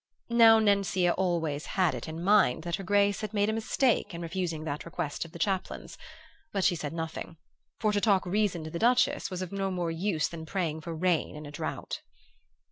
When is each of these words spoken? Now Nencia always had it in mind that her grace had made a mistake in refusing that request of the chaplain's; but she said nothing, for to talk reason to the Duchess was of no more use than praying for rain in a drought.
Now 0.31 0.57
Nencia 0.57 1.13
always 1.15 1.67
had 1.77 1.93
it 1.93 2.07
in 2.07 2.23
mind 2.23 2.63
that 2.63 2.77
her 2.77 2.83
grace 2.83 3.21
had 3.21 3.35
made 3.35 3.49
a 3.49 3.53
mistake 3.53 4.15
in 4.15 4.23
refusing 4.23 4.63
that 4.63 4.83
request 4.83 5.25
of 5.25 5.31
the 5.31 5.37
chaplain's; 5.37 5.95
but 6.51 6.63
she 6.63 6.75
said 6.75 6.91
nothing, 6.91 7.37
for 7.79 7.91
to 7.93 8.01
talk 8.01 8.25
reason 8.25 8.63
to 8.63 8.71
the 8.71 8.79
Duchess 8.79 9.29
was 9.29 9.43
of 9.43 9.51
no 9.51 9.69
more 9.69 9.91
use 9.91 10.27
than 10.27 10.47
praying 10.47 10.81
for 10.81 10.95
rain 10.95 11.35
in 11.35 11.45
a 11.45 11.51
drought. 11.51 12.01